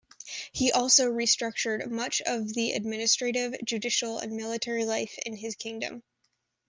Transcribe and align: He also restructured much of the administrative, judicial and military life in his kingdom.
He 0.51 0.71
also 0.71 1.05
restructured 1.11 1.87
much 1.87 2.23
of 2.25 2.55
the 2.55 2.71
administrative, 2.71 3.53
judicial 3.63 4.17
and 4.17 4.33
military 4.35 4.83
life 4.83 5.15
in 5.27 5.35
his 5.35 5.53
kingdom. 5.53 6.01